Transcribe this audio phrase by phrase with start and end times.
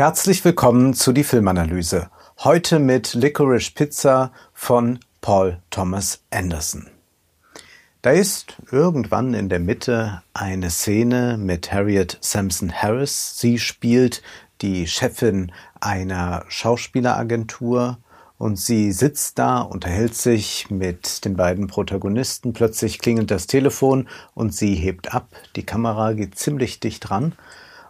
[0.00, 2.08] Herzlich willkommen zu die Filmanalyse.
[2.38, 6.86] Heute mit Licorice Pizza von Paul Thomas Anderson.
[8.00, 13.38] Da ist irgendwann in der Mitte eine Szene mit Harriet Sampson Harris.
[13.38, 14.22] Sie spielt
[14.62, 17.98] die Chefin einer Schauspieleragentur
[18.38, 22.54] und sie sitzt da, unterhält sich mit den beiden Protagonisten.
[22.54, 25.28] Plötzlich klingelt das Telefon und sie hebt ab.
[25.56, 27.34] Die Kamera geht ziemlich dicht dran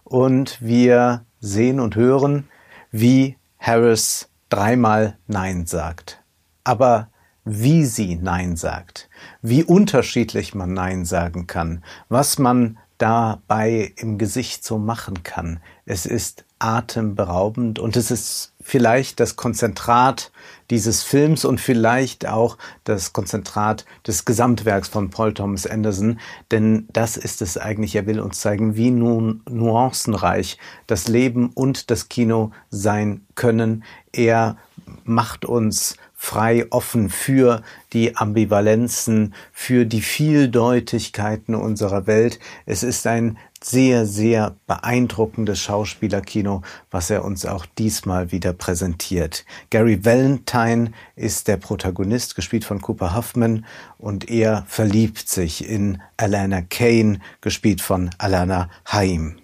[0.02, 2.48] und wir sehen und hören,
[2.90, 6.22] wie Harris dreimal Nein sagt.
[6.64, 7.08] Aber
[7.44, 9.08] wie sie Nein sagt,
[9.42, 15.60] wie unterschiedlich man Nein sagen kann, was man dabei im Gesicht so machen kann.
[15.86, 20.30] Es ist atemberaubend und es ist vielleicht das Konzentrat
[20.70, 27.16] dieses Films und vielleicht auch das Konzentrat des Gesamtwerks von Paul Thomas Anderson, denn das
[27.16, 27.96] ist es eigentlich.
[27.96, 33.84] Er will uns zeigen, wie nun nuancenreich das Leben und das Kino sein können.
[34.12, 34.56] Er
[35.04, 42.38] macht uns frei offen für die Ambivalenzen, für die Vieldeutigkeiten unserer Welt.
[42.66, 49.44] Es ist ein sehr, sehr beeindruckendes Schauspielerkino, was er uns auch diesmal wieder präsentiert.
[49.68, 53.66] Gary Valentine ist der Protagonist, gespielt von Cooper Huffman,
[53.98, 59.36] und er verliebt sich in Alana Kane, gespielt von Alana Haim.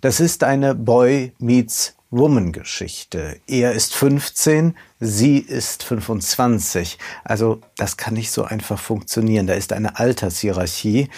[0.00, 3.40] Das ist eine Boy meets Woman-Geschichte.
[3.46, 6.98] Er ist 15, sie ist 25.
[7.24, 9.46] Also das kann nicht so einfach funktionieren.
[9.46, 11.08] Da ist eine Altershierarchie.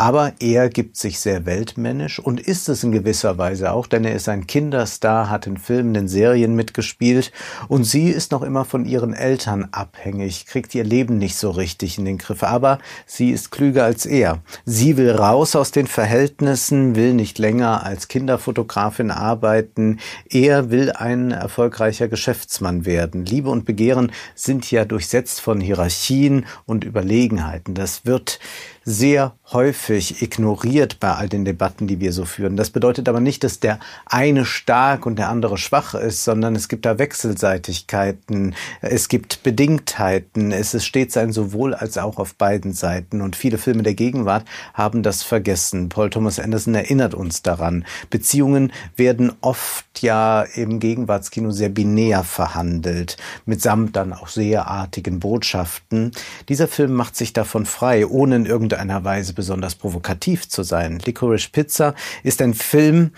[0.00, 4.14] Aber er gibt sich sehr weltmännisch und ist es in gewisser Weise auch, denn er
[4.14, 7.32] ist ein Kinderstar, hat in Filmen, in Serien mitgespielt
[7.68, 11.98] und sie ist noch immer von ihren Eltern abhängig, kriegt ihr Leben nicht so richtig
[11.98, 12.42] in den Griff.
[12.42, 14.38] Aber sie ist klüger als er.
[14.64, 19.98] Sie will raus aus den Verhältnissen, will nicht länger als Kinderfotografin arbeiten.
[20.30, 23.19] Er will ein erfolgreicher Geschäftsmann werden.
[23.24, 27.74] Liebe und Begehren sind ja durchsetzt von Hierarchien und Überlegenheiten.
[27.74, 28.40] Das wird
[28.84, 32.56] sehr häufig ignoriert bei all den Debatten, die wir so führen.
[32.56, 36.68] Das bedeutet aber nicht, dass der eine stark und der andere schwach ist, sondern es
[36.68, 42.72] gibt da Wechselseitigkeiten, es gibt Bedingtheiten, es ist stets ein sowohl als auch auf beiden
[42.72, 45.88] Seiten und viele Filme der Gegenwart haben das vergessen.
[45.88, 47.84] Paul Thomas Anderson erinnert uns daran.
[48.08, 53.16] Beziehungen werden oft ja im Gegenwartskino sehr binär verhandelt,
[53.46, 56.12] mitsamt dann auch sehr artigen Botschaften.
[56.48, 61.00] Dieser Film macht sich davon frei, ohne in irgendeiner Weise besonders provokativ zu sein.
[61.04, 63.10] Licorice Pizza ist ein Film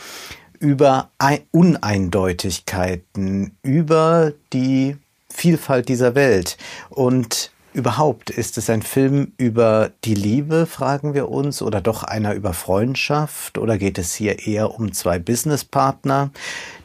[0.59, 1.11] über
[1.51, 4.97] Uneindeutigkeiten, über die
[5.29, 6.57] Vielfalt dieser Welt
[6.91, 12.35] und Überhaupt ist es ein Film über die Liebe, fragen wir uns, oder doch einer
[12.35, 16.31] über Freundschaft, oder geht es hier eher um zwei Businesspartner?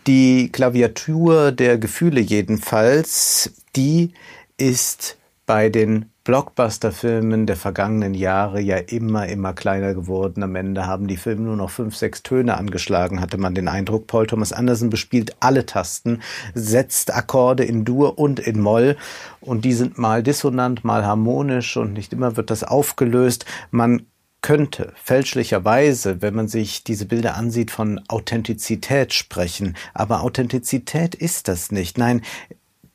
[0.07, 4.13] Die Klaviatur der Gefühle jedenfalls, die
[4.57, 10.43] ist bei den Blockbuster-Filmen der vergangenen Jahre ja immer, immer kleiner geworden.
[10.43, 14.07] Am Ende haben die Filme nur noch fünf, sechs Töne angeschlagen, hatte man den Eindruck.
[14.07, 16.21] Paul Thomas Anderson bespielt alle Tasten,
[16.53, 18.97] setzt Akkorde in Dur und in Moll
[19.39, 23.45] und die sind mal dissonant, mal harmonisch und nicht immer wird das aufgelöst.
[23.71, 24.05] Man
[24.41, 29.77] könnte fälschlicherweise, wenn man sich diese Bilder ansieht, von Authentizität sprechen.
[29.94, 31.97] Aber Authentizität ist das nicht.
[31.97, 32.21] Nein,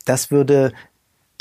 [0.05, 0.75] das würde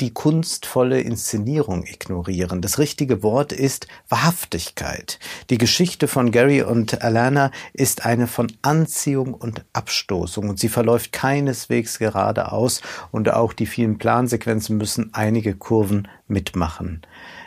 [0.02, 2.60] die kunstvolle Inszenierung ignorieren.
[2.60, 5.20] Das richtige Wort ist Wahrhaftigkeit.
[5.48, 11.12] Die Geschichte von Gary und Alana ist eine von Anziehung und Abstoßung und sie verläuft
[11.12, 17.02] keineswegs geradeaus und auch die vielen Plansequenzen müssen einige Kurven mitmachen.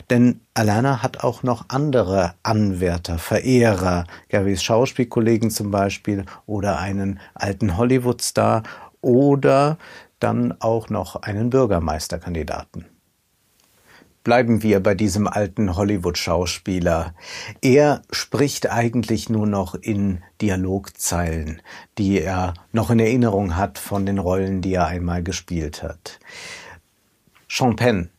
[0.10, 7.76] Denn Alana hat auch noch andere Anwärter, Verehrer, Garys Schauspielkollegen zum Beispiel oder einen alten
[7.76, 8.64] Hollywood-Star
[9.02, 9.78] oder
[10.20, 12.86] dann auch noch einen Bürgermeisterkandidaten.
[14.24, 17.14] Bleiben wir bei diesem alten Hollywood-Schauspieler.
[17.62, 21.62] Er spricht eigentlich nur noch in Dialogzeilen,
[22.00, 26.20] die er noch in Erinnerung hat von den Rollen, die er einmal gespielt hat.
[27.76, 28.10] Penn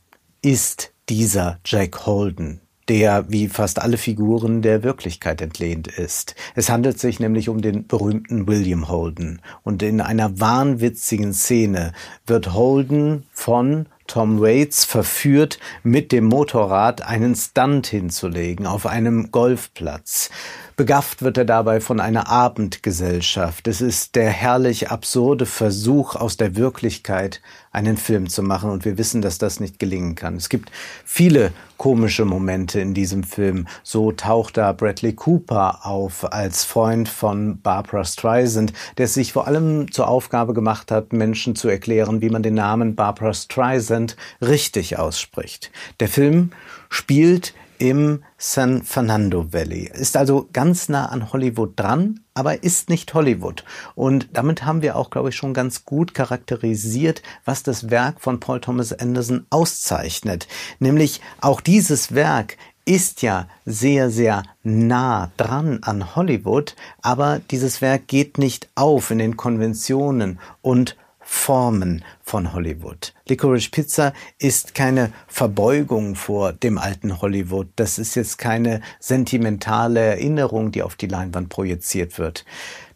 [0.42, 6.34] ist dieser Jack Holden, der wie fast alle Figuren der Wirklichkeit entlehnt ist.
[6.54, 9.40] Es handelt sich nämlich um den berühmten William Holden.
[9.62, 11.92] Und in einer wahnwitzigen Szene
[12.26, 20.30] wird Holden von Tom Waits verführt, mit dem Motorrad einen Stunt hinzulegen auf einem Golfplatz.
[20.76, 23.66] Begafft wird er dabei von einer Abendgesellschaft.
[23.66, 27.40] Es ist der herrlich absurde Versuch, aus der Wirklichkeit
[27.76, 28.70] einen Film zu machen.
[28.70, 30.36] Und wir wissen, dass das nicht gelingen kann.
[30.36, 30.72] Es gibt
[31.04, 33.68] viele komische Momente in diesem Film.
[33.82, 39.92] So taucht da Bradley Cooper auf als Freund von Barbara Streisand, der sich vor allem
[39.92, 45.70] zur Aufgabe gemacht hat, Menschen zu erklären, wie man den Namen Barbara Streisand richtig ausspricht.
[46.00, 46.52] Der Film
[46.88, 49.90] spielt im San Fernando Valley.
[49.92, 53.64] Ist also ganz nah an Hollywood dran, aber ist nicht Hollywood.
[53.94, 58.40] Und damit haben wir auch, glaube ich, schon ganz gut charakterisiert, was das Werk von
[58.40, 60.48] Paul Thomas Anderson auszeichnet.
[60.78, 62.56] Nämlich auch dieses Werk
[62.86, 69.18] ist ja sehr, sehr nah dran an Hollywood, aber dieses Werk geht nicht auf in
[69.18, 70.96] den Konventionen und
[71.28, 73.12] Formen von Hollywood.
[73.28, 77.66] Licorice Pizza ist keine Verbeugung vor dem alten Hollywood.
[77.74, 82.44] Das ist jetzt keine sentimentale Erinnerung, die auf die Leinwand projiziert wird.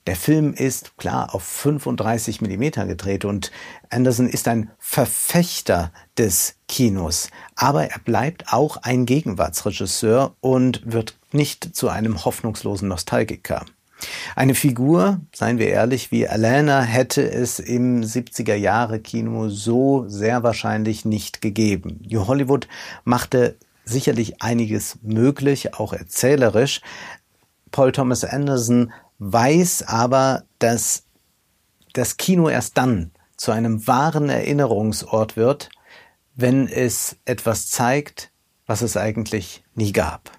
[0.06, 3.50] Der Film ist klar auf 35 Millimeter gedreht und
[3.90, 7.30] Anderson ist ein Verfechter des Kinos.
[7.56, 13.66] Aber er bleibt auch ein Gegenwartsregisseur und wird nicht zu einem hoffnungslosen Nostalgiker.
[14.36, 20.42] Eine Figur, seien wir ehrlich, wie Alana hätte es im 70er Jahre Kino so sehr
[20.42, 22.00] wahrscheinlich nicht gegeben.
[22.08, 22.68] New Hollywood
[23.04, 26.80] machte sicherlich einiges möglich, auch erzählerisch.
[27.70, 31.04] Paul Thomas Anderson weiß aber, dass
[31.92, 35.70] das Kino erst dann zu einem wahren Erinnerungsort wird,
[36.34, 38.30] wenn es etwas zeigt,
[38.66, 40.30] was es eigentlich nie gab.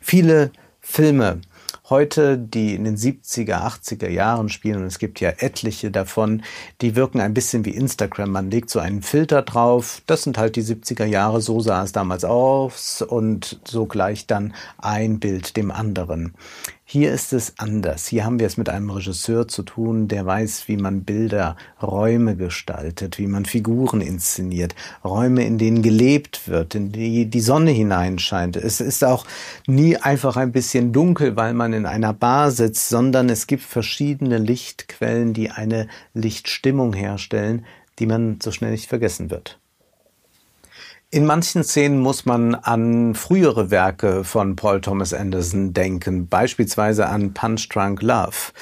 [0.00, 1.40] Viele Filme
[1.88, 6.42] heute, die in den 70er, 80er Jahren spielen, und es gibt ja etliche davon,
[6.80, 8.30] die wirken ein bisschen wie Instagram.
[8.30, 10.02] Man legt so einen Filter drauf.
[10.06, 14.54] Das sind halt die 70er Jahre, so sah es damals aus und so gleich dann
[14.78, 16.34] ein Bild dem anderen.
[16.92, 18.08] Hier ist es anders.
[18.08, 22.34] Hier haben wir es mit einem Regisseur zu tun, der weiß, wie man Bilder, Räume
[22.34, 28.56] gestaltet, wie man Figuren inszeniert, Räume, in denen gelebt wird, in die die Sonne hineinscheint.
[28.56, 29.24] Es ist auch
[29.68, 34.38] nie einfach ein bisschen dunkel, weil man in einer Bar sitzt, sondern es gibt verschiedene
[34.38, 37.66] Lichtquellen, die eine Lichtstimmung herstellen,
[38.00, 39.60] die man so schnell nicht vergessen wird.
[41.12, 47.34] In manchen Szenen muss man an frühere Werke von Paul Thomas Anderson denken, beispielsweise an
[47.34, 48.52] Punch Drunk Love.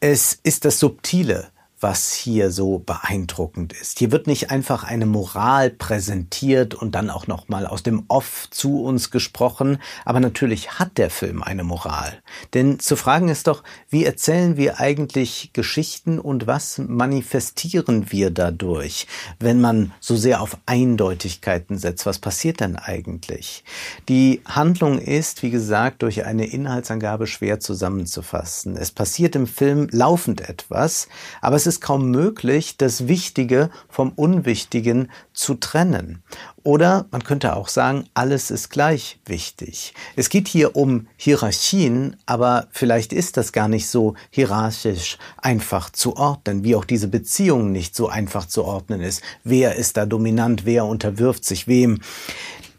[0.00, 3.98] Es ist das Subtile, was hier so beeindruckend ist.
[3.98, 8.48] Hier wird nicht einfach eine Moral präsentiert und dann auch noch mal aus dem Off
[8.50, 12.22] zu uns gesprochen, aber natürlich hat der Film eine Moral.
[12.54, 19.06] Denn zu fragen ist doch, wie erzählen wir eigentlich Geschichten und was manifestieren wir dadurch,
[19.38, 22.06] wenn man so sehr auf Eindeutigkeiten setzt?
[22.06, 23.64] Was passiert denn eigentlich?
[24.08, 28.76] Die Handlung ist, wie gesagt, durch eine Inhaltsangabe schwer zusammenzufassen.
[28.76, 31.08] Es passiert im Film laufend etwas,
[31.42, 36.22] aber es es ist kaum möglich, das Wichtige vom Unwichtigen zu trennen.
[36.62, 39.92] Oder man könnte auch sagen, alles ist gleich wichtig.
[40.14, 46.16] Es geht hier um Hierarchien, aber vielleicht ist das gar nicht so hierarchisch einfach zu
[46.16, 49.22] ordnen, wie auch diese Beziehung nicht so einfach zu ordnen ist.
[49.42, 52.00] Wer ist da dominant, wer unterwirft sich wem?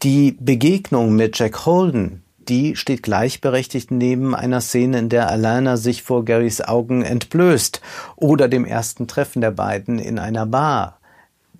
[0.02, 6.02] Die Begegnung mit Jack Holden, die steht gleichberechtigt neben einer Szene, in der Alana sich
[6.02, 7.80] vor Garys Augen entblößt
[8.16, 10.98] oder dem ersten Treffen der beiden in einer Bar.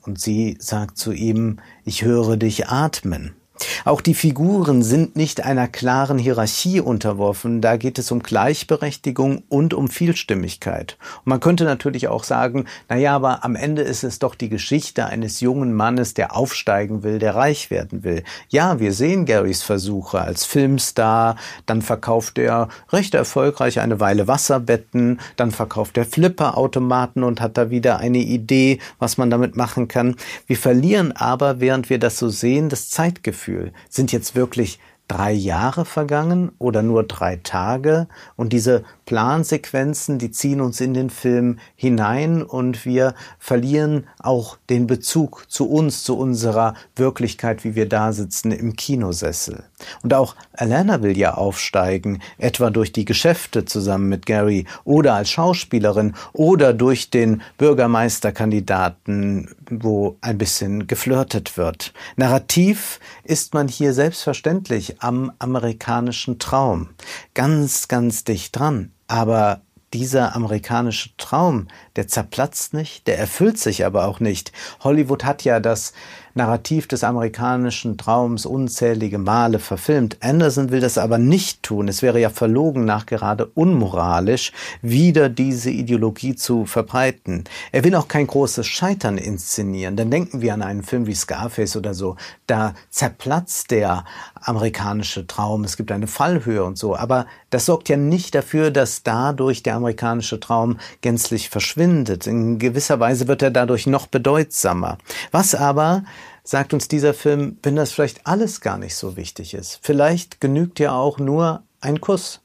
[0.02, 3.34] Und sie sagt zu ihm, ich höre dich atmen.
[3.84, 7.60] Auch die Figuren sind nicht einer klaren Hierarchie unterworfen.
[7.60, 10.96] Da geht es um Gleichberechtigung und um Vielstimmigkeit.
[11.24, 14.48] Und man könnte natürlich auch sagen, na ja, aber am Ende ist es doch die
[14.48, 18.22] Geschichte eines jungen Mannes, der aufsteigen will, der reich werden will.
[18.48, 25.20] Ja, wir sehen Garys Versuche als Filmstar, dann verkauft er recht erfolgreich eine Weile Wasserbetten,
[25.36, 30.16] dann verkauft er Flipperautomaten und hat da wieder eine Idee, was man damit machen kann.
[30.46, 33.67] Wir verlieren aber, während wir das so sehen, das Zeitgefühl Gefühl.
[33.88, 38.06] Sind jetzt wirklich drei Jahre vergangen oder nur drei Tage?
[38.36, 44.86] Und diese Plansequenzen, die ziehen uns in den Film hinein und wir verlieren auch den
[44.86, 49.64] Bezug zu uns, zu unserer Wirklichkeit, wie wir da sitzen im Kinosessel.
[50.02, 55.30] Und auch Alana will ja aufsteigen, etwa durch die Geschäfte zusammen mit Gary oder als
[55.30, 61.92] Schauspielerin oder durch den Bürgermeisterkandidaten, wo ein bisschen geflirtet wird.
[62.16, 66.90] Narrativ ist man hier selbstverständlich am amerikanischen Traum.
[67.34, 68.92] Ganz, ganz dicht dran.
[69.06, 69.62] Aber
[69.94, 74.52] dieser amerikanische Traum, der zerplatzt nicht, der erfüllt sich aber auch nicht.
[74.84, 75.92] Hollywood hat ja das
[76.34, 80.18] Narrativ des amerikanischen Traums unzählige Male verfilmt.
[80.20, 81.88] Anderson will das aber nicht tun.
[81.88, 87.42] Es wäre ja verlogen, nach gerade unmoralisch, wieder diese Ideologie zu verbreiten.
[87.72, 89.96] Er will auch kein großes Scheitern inszenieren.
[89.96, 92.14] Dann denken wir an einen Film wie Scarface oder so.
[92.46, 94.04] Da zerplatzt der
[94.40, 95.64] amerikanische Traum.
[95.64, 96.94] Es gibt eine Fallhöhe und so.
[96.94, 101.87] Aber das sorgt ja nicht dafür, dass dadurch der amerikanische Traum gänzlich verschwindet.
[101.88, 104.98] In gewisser Weise wird er dadurch noch bedeutsamer.
[105.30, 106.04] Was aber
[106.44, 109.80] sagt uns dieser Film, wenn das vielleicht alles gar nicht so wichtig ist.
[109.82, 112.40] Vielleicht genügt ja auch nur ein Kuss.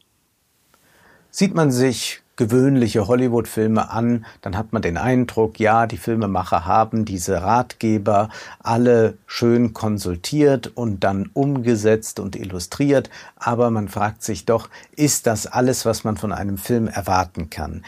[1.32, 7.06] Sieht man sich gewöhnliche Hollywood-Filme an, dann hat man den Eindruck, ja, die Filmemacher haben
[7.06, 14.70] diese Ratgeber alle schön konsultiert und dann umgesetzt und illustriert, aber man fragt sich doch,
[14.96, 17.84] ist das alles, was man von einem Film erwarten kann?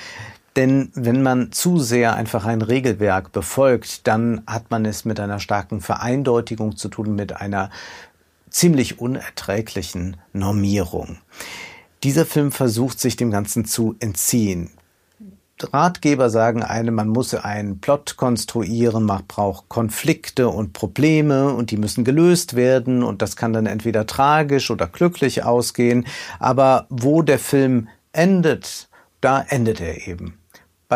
[0.55, 5.39] Denn wenn man zu sehr einfach ein Regelwerk befolgt, dann hat man es mit einer
[5.39, 7.69] starken Vereindeutigung zu tun, mit einer
[8.49, 11.17] ziemlich unerträglichen Normierung.
[12.03, 14.69] Dieser Film versucht sich dem Ganzen zu entziehen.
[15.61, 21.77] Ratgeber sagen einem, man muss einen Plot konstruieren, man braucht Konflikte und Probleme und die
[21.77, 26.05] müssen gelöst werden und das kann dann entweder tragisch oder glücklich ausgehen.
[26.39, 28.89] Aber wo der Film endet,
[29.21, 30.37] da endet er eben.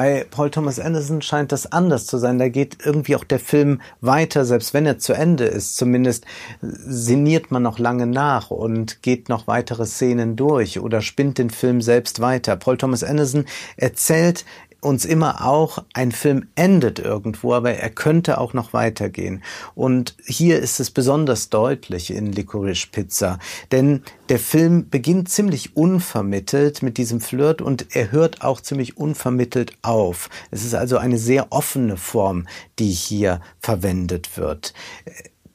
[0.02, 2.40] Bei Paul Thomas Anderson scheint das anders zu sein.
[2.40, 5.76] Da geht irgendwie auch der Film weiter, selbst wenn er zu Ende ist.
[5.76, 6.24] Zumindest
[6.62, 11.82] sinniert man noch lange nach und geht noch weitere Szenen durch oder spinnt den Film
[11.82, 12.56] selbst weiter.
[12.56, 13.44] Paul Thomas Anderson
[13.76, 14.46] erzählt
[14.82, 19.44] uns immer auch, ein Film endet irgendwo, aber er könnte auch noch weitergehen.
[19.76, 23.40] Und hier ist es besonders deutlich in Licorice Pizza,
[23.72, 29.74] denn der Film beginnt ziemlich unvermittelt mit diesem Flirt und er hört auch ziemlich unvermittelt
[29.82, 30.30] auf.
[30.52, 34.74] Es ist also eine sehr offene Form, die hier verwendet wird.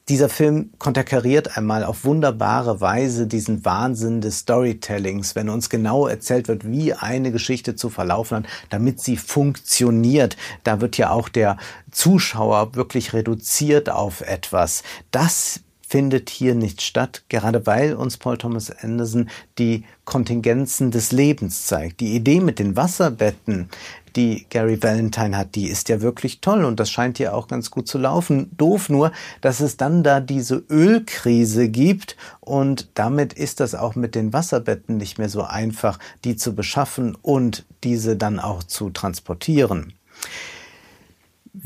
[0.07, 6.47] Dieser Film konterkariert einmal auf wunderbare Weise diesen Wahnsinn des Storytellings, wenn uns genau erzählt
[6.47, 10.37] wird, wie eine Geschichte zu verlaufen hat, damit sie funktioniert.
[10.63, 11.57] Da wird ja auch der
[11.89, 14.83] Zuschauer wirklich reduziert auf etwas.
[15.09, 21.65] Das findet hier nicht statt, gerade weil uns Paul Thomas Anderson die Kontingenzen des Lebens
[21.65, 21.99] zeigt.
[21.99, 23.69] Die Idee mit den Wasserbetten,
[24.15, 27.69] die Gary Valentine hat, die ist ja wirklich toll und das scheint ja auch ganz
[27.69, 28.49] gut zu laufen.
[28.57, 29.11] Doof nur,
[29.41, 34.97] dass es dann da diese Ölkrise gibt und damit ist das auch mit den Wasserbetten
[34.97, 39.93] nicht mehr so einfach, die zu beschaffen und diese dann auch zu transportieren.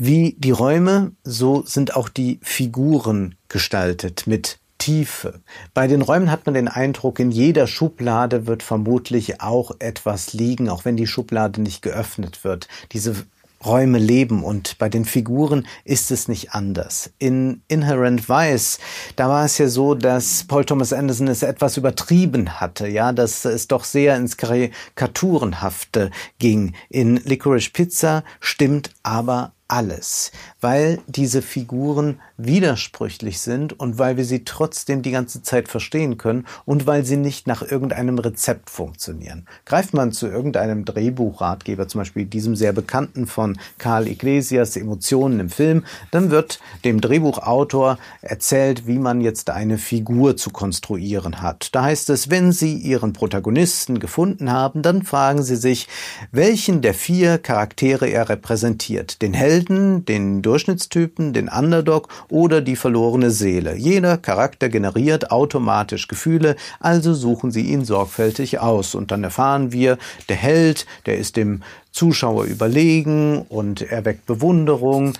[0.02, 5.42] Wie die Räume, so sind auch die Figuren gestaltet mit Tiefe.
[5.74, 10.70] Bei den Räumen hat man den Eindruck, in jeder Schublade wird vermutlich auch etwas liegen,
[10.70, 12.66] auch wenn die Schublade nicht geöffnet wird.
[12.92, 13.14] Diese
[13.62, 17.10] Räume leben und bei den Figuren ist es nicht anders.
[17.18, 18.78] In Inherent Vice,
[19.16, 23.44] da war es ja so, dass Paul Thomas Anderson es etwas übertrieben hatte, ja, dass
[23.44, 26.74] es doch sehr ins Karikaturenhafte ging.
[26.88, 34.44] In Licorice Pizza stimmt aber alles, weil diese Figuren widersprüchlich sind und weil wir sie
[34.44, 39.46] trotzdem die ganze Zeit verstehen können und weil sie nicht nach irgendeinem Rezept funktionieren.
[39.64, 45.50] Greift man zu irgendeinem Drehbuchratgeber, zum Beispiel diesem sehr bekannten von Karl Iglesias Emotionen im
[45.50, 51.74] Film, dann wird dem Drehbuchautor erzählt, wie man jetzt eine Figur zu konstruieren hat.
[51.74, 55.86] Da heißt es, wenn Sie Ihren Protagonisten gefunden haben, dann fragen Sie sich,
[56.32, 59.22] welchen der vier Charaktere er repräsentiert.
[59.22, 63.76] Den Held Helden, den Durchschnittstypen, den Underdog oder die verlorene Seele.
[63.76, 68.94] Jeder Charakter generiert automatisch Gefühle, also suchen Sie ihn sorgfältig aus.
[68.94, 69.98] Und dann erfahren wir,
[70.30, 71.62] der Held, der ist dem
[71.92, 75.12] Zuschauer überlegen und er weckt Bewunderung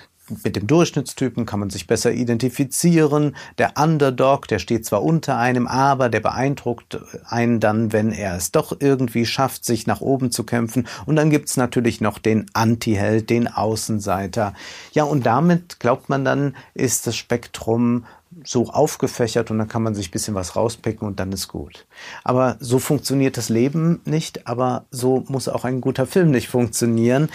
[0.44, 3.36] mit dem Durchschnittstypen kann man sich besser identifizieren.
[3.58, 8.52] Der Underdog, der steht zwar unter einem, aber der beeindruckt einen dann, wenn er es
[8.52, 10.86] doch irgendwie schafft, sich nach oben zu kämpfen.
[11.06, 14.54] Und dann gibt's natürlich noch den Anti-Held, den Außenseiter.
[14.92, 18.04] Ja, und damit glaubt man dann, ist das Spektrum
[18.44, 21.86] so aufgefächert und dann kann man sich bisschen was rauspicken und dann ist gut.
[22.22, 27.28] Aber so funktioniert das Leben nicht, aber so muss auch ein guter Film nicht funktionieren.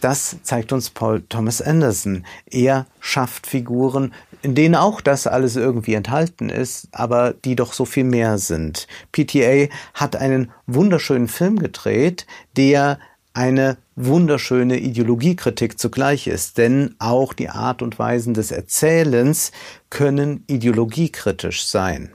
[0.00, 2.24] Das zeigt uns Paul Thomas Anderson.
[2.46, 4.12] Er schafft Figuren,
[4.42, 8.86] in denen auch das alles irgendwie enthalten ist, aber die doch so viel mehr sind.
[9.12, 12.26] PTA hat einen wunderschönen Film gedreht,
[12.56, 12.98] der
[13.32, 19.52] eine wunderschöne Ideologiekritik zugleich ist, denn auch die Art und Weisen des Erzählens
[19.90, 22.12] können ideologiekritisch sein.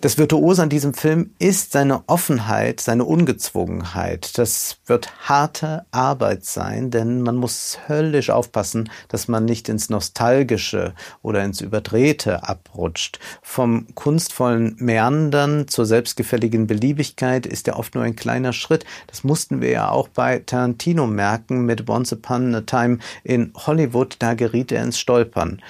[0.00, 4.38] Das Virtuose an diesem Film ist seine Offenheit, seine Ungezwungenheit.
[4.38, 10.94] Das wird harte Arbeit sein, denn man muss höllisch aufpassen, dass man nicht ins Nostalgische
[11.20, 13.18] oder ins Überdrehte abrutscht.
[13.42, 18.86] Vom kunstvollen Meandern zur selbstgefälligen Beliebigkeit ist ja oft nur ein kleiner Schritt.
[19.06, 24.16] Das mussten wir ja auch bei Tarantino merken mit Once Upon a Time in Hollywood.
[24.18, 25.60] Da geriet er ins Stolpern.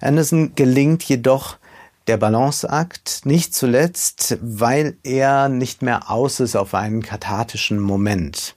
[0.00, 1.56] Anderson gelingt jedoch
[2.10, 8.56] der Balanceakt, nicht zuletzt, weil er nicht mehr aus ist auf einen kathartischen Moment.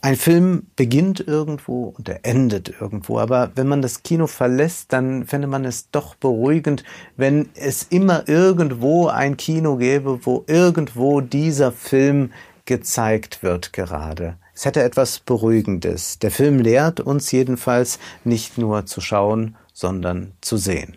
[0.00, 5.26] Ein Film beginnt irgendwo und er endet irgendwo, aber wenn man das Kino verlässt, dann
[5.26, 6.82] fände man es doch beruhigend,
[7.18, 12.32] wenn es immer irgendwo ein Kino gäbe, wo irgendwo dieser Film
[12.64, 14.38] gezeigt wird gerade.
[14.54, 16.20] Es hätte etwas Beruhigendes.
[16.20, 20.96] Der Film lehrt uns jedenfalls nicht nur zu schauen, sondern zu sehen.